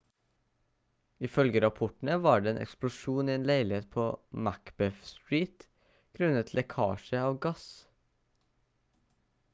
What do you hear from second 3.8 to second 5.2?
på macbeth